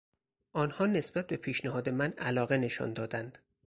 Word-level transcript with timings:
آنها 0.53 0.85
نسبت 0.85 1.27
به 1.27 1.37
پیشنهاد 1.37 1.89
من 1.89 2.11
علاقه 2.13 2.57
نشان 2.57 2.93
دادند. 2.93 3.37